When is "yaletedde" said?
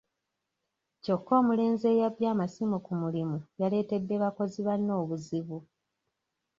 3.59-4.15